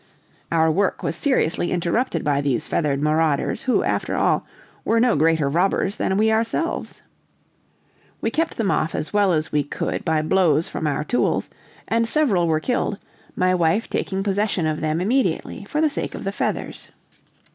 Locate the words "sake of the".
15.89-16.31